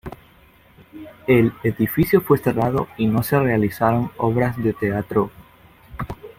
El 1.27 1.53
edificio 1.61 2.21
fue 2.21 2.39
cerrado 2.39 2.87
y 2.97 3.05
no 3.05 3.21
se 3.21 3.37
realizaron 3.37 4.11
obras 4.17 4.57
de 4.57 4.73
teatro. 4.73 5.29